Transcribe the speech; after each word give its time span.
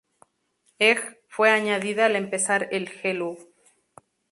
Egg, 0.79 1.19
fue 1.29 1.51
añadida 1.51 2.07
al 2.07 2.15
empezar 2.15 2.67
el 2.71 2.89
Hello! 3.03 3.37